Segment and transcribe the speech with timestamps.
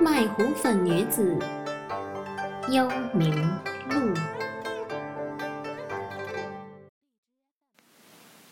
[0.00, 1.36] 卖胡粉女子，
[2.70, 3.34] 幽冥
[3.90, 4.14] 路。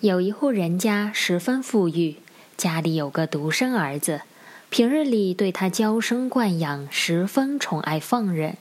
[0.00, 2.16] 有一户人家十分富裕，
[2.56, 4.22] 家里有个独生儿子，
[4.70, 8.56] 平日里对他娇生惯养，十分宠爱放任。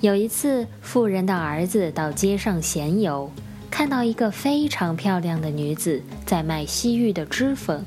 [0.00, 3.32] 有一次，富人的儿子到街上闲游，
[3.70, 7.82] 看到一个非常漂亮的女子在卖西域的脂粉。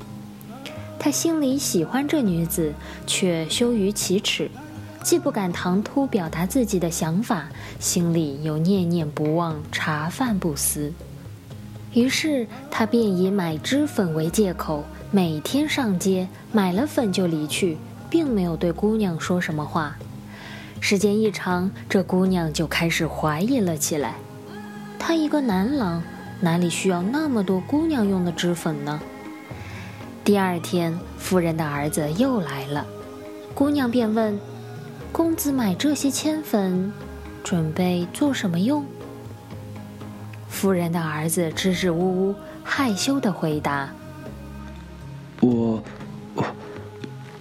[0.98, 2.72] 他心里喜欢这女子，
[3.06, 4.50] 却羞于启齿，
[5.02, 7.48] 既不敢唐突表达自己的想法，
[7.78, 10.92] 心里又念念不忘茶饭不思。
[11.92, 17.76] 于是他便以买脂粉为借口，每天上街买了粉就离去，
[18.10, 19.96] 并没有对姑娘说什么话。
[20.80, 24.14] 时间一长，这姑娘就开始怀疑了起来。
[24.98, 26.02] 他一个男郎，
[26.40, 29.00] 哪里需要那么多姑娘用的脂粉呢？
[30.26, 32.84] 第二天，夫人的儿子又来了，
[33.54, 34.36] 姑娘便问
[35.12, 36.92] ：“公子买这些铅粉，
[37.44, 38.84] 准备做什么用？”
[40.50, 42.34] 夫人的儿子支支吾吾，
[42.64, 43.88] 害羞地回答
[45.38, 45.80] ：“我，
[46.34, 46.44] 我，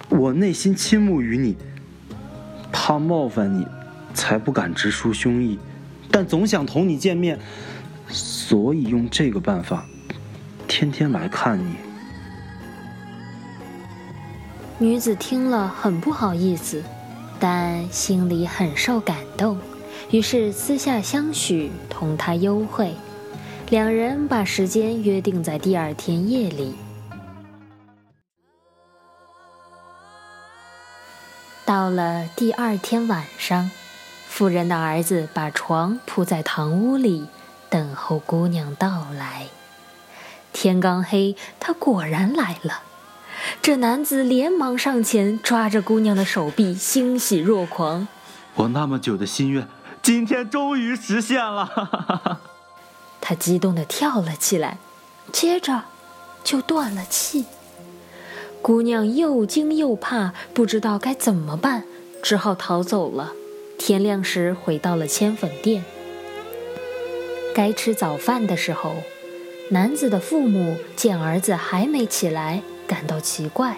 [0.09, 1.57] 我内心倾慕于你，
[2.71, 3.65] 怕冒犯你，
[4.13, 5.57] 才不敢直抒胸臆，
[6.11, 7.39] 但总想同你见面，
[8.09, 9.87] 所以用这个办法，
[10.67, 11.77] 天天来看你。”
[14.77, 16.83] 女子听了很不好意思，
[17.39, 19.57] 但心里很受感动，
[20.11, 22.93] 于是私下相许同他幽会。
[23.69, 26.75] 两人把时间约定在第二天夜里。
[31.63, 33.71] 到了第二天晚上，
[34.27, 37.27] 妇人的儿子把床铺在堂屋里，
[37.69, 39.47] 等候姑娘到来。
[40.51, 42.81] 天刚黑，他果然来了。
[43.61, 48.07] 这男子连忙上前，抓着姑娘的手臂，欣喜若狂。
[48.55, 49.67] 我那么久的心愿，
[50.01, 52.39] 今天终于实现了！
[53.19, 54.77] 他激动地跳了起来，
[55.31, 55.83] 接着
[56.43, 57.45] 就断了气。
[58.61, 61.83] 姑娘又惊又怕，不知道该怎么办，
[62.23, 63.33] 只好逃走了。
[63.77, 65.83] 天亮时，回到了千粉店。
[67.53, 68.95] 该吃早饭的时候，
[69.69, 72.63] 男子的父母见儿子还没起来。
[72.87, 73.77] 感到奇怪，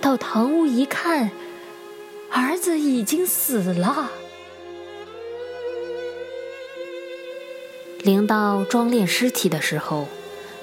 [0.00, 1.30] 到堂屋一看，
[2.30, 4.10] 儿子已经死了。
[8.02, 10.06] 临到装殓尸体的时候，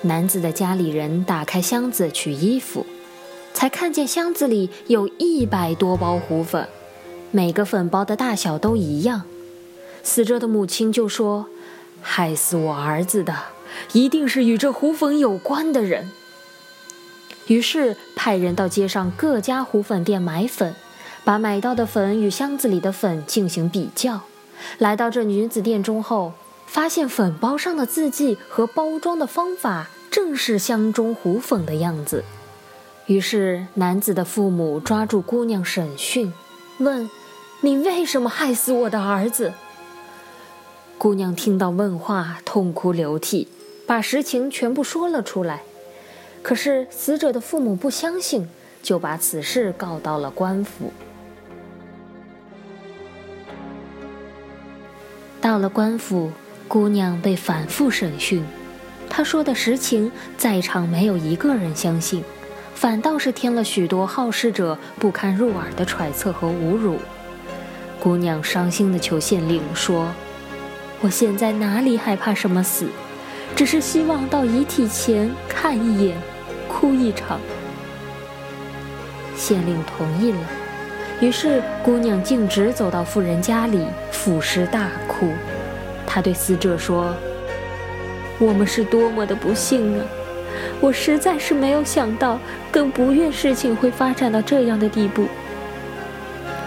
[0.02, 2.86] 男子的家里人打开箱子取衣服，
[3.54, 6.68] 才看见箱子里有一百多包糊粉，
[7.32, 9.24] 每个粉包的大小都一样。
[10.02, 11.48] 死者的母亲就说
[12.02, 13.36] ：“害死我儿子的，
[13.92, 16.12] 一定是与这糊粉有关的人。”
[17.48, 20.76] 于是派人到街上各家糊粉店买粉，
[21.24, 24.22] 把买到的粉与箱子里的粉进行比较。
[24.80, 26.34] 来到这女子店中后，
[26.66, 32.24] 发现粉包上的字迹和包装的方法正是箱中糊粉的样子。
[33.06, 36.34] 于是男子的父母抓住姑娘审讯，
[36.80, 37.08] 问
[37.62, 39.54] ：“你为什么害死我的儿子？”
[40.98, 43.48] 姑娘听到问话，痛哭流涕，
[43.86, 45.62] 把实情全部说了出来。
[46.46, 48.48] 可是死者的父母不相信，
[48.84, 50.94] 就把此事告到了官府。
[55.42, 56.32] 到了官府，
[56.68, 58.46] 姑娘被反复审讯，
[59.10, 62.24] 她说的实情，在场没有一个人相信，
[62.76, 67.00] 反倒是添了许多好事者不堪入耳的揣测和侮辱。
[68.00, 70.14] 姑娘伤心的求县令说
[71.02, 72.86] ：“我现在哪里还怕什么死？
[73.56, 76.16] 只是希望到遗体前看一眼。”
[76.78, 77.40] 哭一场，
[79.34, 80.40] 县令同意了。
[81.22, 85.30] 于是姑娘径直走到妇人家里，俯尸大哭。
[86.06, 87.16] 她对死者说
[88.40, 90.06] ：“我们是多么的不幸啊！
[90.82, 92.38] 我实在是没有想到，
[92.70, 95.28] 更不愿事情会发展到这样的地步。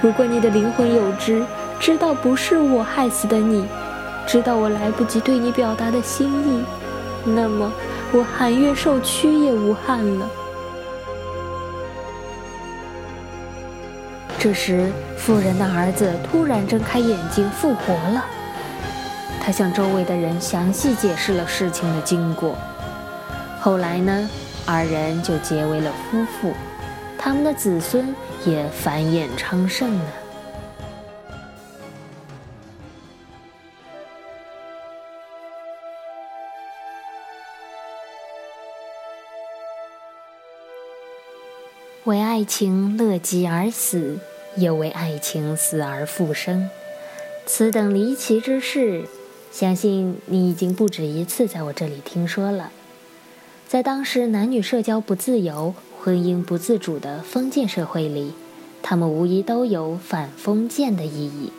[0.01, 1.45] 如果你的灵魂有知，
[1.79, 3.67] 知道不是我害死的你，
[4.27, 6.65] 知道我来不及对你表达的心意，
[7.27, 7.71] 那么……”
[8.13, 10.31] 我含冤受屈也无憾了。
[14.39, 18.25] 这时，妇人的儿子突然睁开眼睛，复活了。
[19.41, 22.57] 他向周围的人详细解释了事情的经过。
[23.61, 24.31] 后来呢，
[24.65, 26.55] 二人就结为了夫妇，
[27.19, 28.15] 他们的子孙
[28.45, 30.05] 也繁衍昌盛了。
[42.09, 44.19] 为爱情乐极而死，
[44.57, 46.71] 又为爱情死而复生。
[47.45, 49.05] 此等离奇之事，
[49.53, 52.73] 相信你已经不止一次在我这里听说了。
[53.69, 58.33] 在当时男女社交不自由、婚姻不自主的封建社会里，
[58.83, 61.53] 他们无疑都有反封建的意义。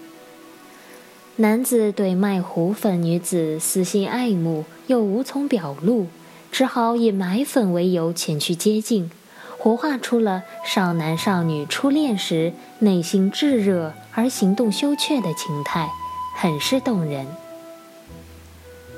[1.35, 6.07] 男子对卖糊粉女子私心爱慕，又无从表露，
[6.51, 9.11] 只好以买粉为由前去接近，
[9.61, 15.89] 活画出了少男少女初恋时内心炙热而行动羞怯的情态，
[16.33, 17.27] 很是动人。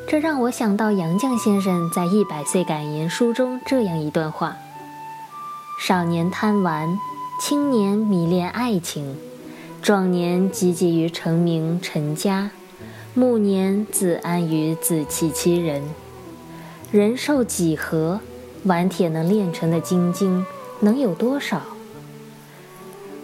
[0.07, 4.55] 这让我想到杨绛先生在《一百岁感言书》中这样一段话
[5.81, 6.95] ：“少年贪玩，
[7.41, 9.17] 青年迷恋爱情。”
[9.81, 12.51] 壮年汲汲于成名成家，
[13.15, 15.81] 暮年自安于自欺欺人。
[16.91, 18.21] 人寿几何？
[18.63, 20.45] 顽铁能炼成的金晶
[20.81, 21.61] 能有多少？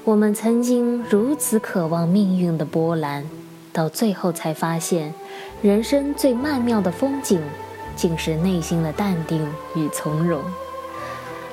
[0.04, 3.30] 我们曾经如此渴望命运的波澜，
[3.72, 5.14] 到最后才发现，
[5.62, 7.40] 人生最曼妙的风景，
[7.96, 10.42] 竟是内心的淡定与从容。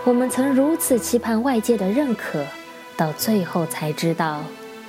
[0.04, 2.42] 我们曾如此期盼外界的认可，
[2.96, 4.40] 到最后才知道。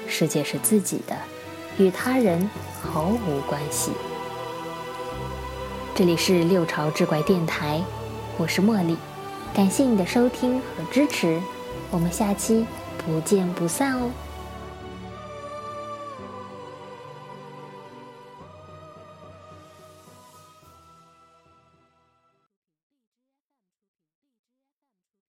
[0.08, 1.16] 世界是自己的，
[1.78, 2.50] 与他人
[2.82, 3.92] 毫无关系。
[5.96, 7.82] 这里是六朝志怪电台，
[8.38, 8.98] 我是茉莉，
[9.54, 11.40] 感谢你的收听和支持，
[11.90, 12.66] 我们下期
[12.98, 14.12] 不见不散哦。